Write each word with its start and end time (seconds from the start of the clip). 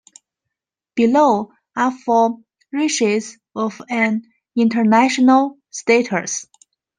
Below 0.95 1.51
are 1.75 1.91
for 1.91 2.39
races 2.71 3.37
of 3.55 3.79
an 3.87 4.23
International 4.55 5.59
status. 5.69 6.47